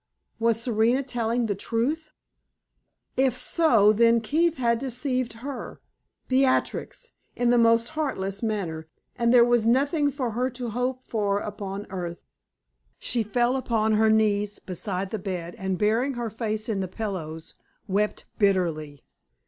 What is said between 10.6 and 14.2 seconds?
hope for upon earth. She fell upon her